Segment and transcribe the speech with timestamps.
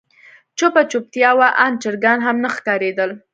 [0.57, 3.11] چوپه چوپتيا وه آن چرګان هم نه ښکارېدل.